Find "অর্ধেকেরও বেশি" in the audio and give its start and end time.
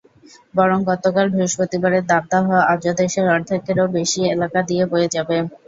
3.29-4.21